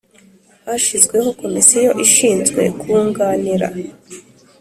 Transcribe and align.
Hashyizweho 0.65 1.29
Komisiyo 1.41 1.91
ishinzwe 2.05 2.61
kunganira 2.79 3.67